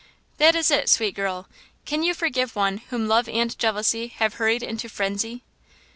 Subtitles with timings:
[0.39, 1.47] That is it, sweet girl.
[1.85, 5.43] Can you forgive one whom love and jealousy have hurried into frenzy?"